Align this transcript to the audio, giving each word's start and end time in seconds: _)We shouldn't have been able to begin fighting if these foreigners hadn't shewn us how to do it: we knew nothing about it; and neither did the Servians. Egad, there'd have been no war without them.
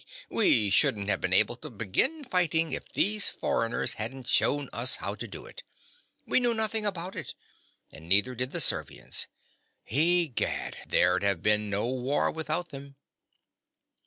_)We 0.31 0.71
shouldn't 0.71 1.09
have 1.09 1.21
been 1.21 1.31
able 1.31 1.55
to 1.57 1.69
begin 1.69 2.23
fighting 2.23 2.71
if 2.73 2.91
these 2.93 3.29
foreigners 3.29 3.93
hadn't 4.01 4.25
shewn 4.25 4.67
us 4.73 4.95
how 4.95 5.13
to 5.13 5.27
do 5.27 5.45
it: 5.45 5.61
we 6.25 6.39
knew 6.39 6.55
nothing 6.55 6.87
about 6.87 7.15
it; 7.15 7.35
and 7.91 8.09
neither 8.09 8.33
did 8.33 8.49
the 8.51 8.61
Servians. 8.61 9.27
Egad, 9.85 10.77
there'd 10.87 11.21
have 11.21 11.43
been 11.43 11.69
no 11.69 11.85
war 11.85 12.31
without 12.31 12.69
them. 12.69 12.95